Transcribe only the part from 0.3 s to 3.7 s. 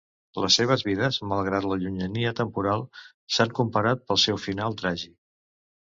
Les seves vides, malgrat la llunyania temporal, s'han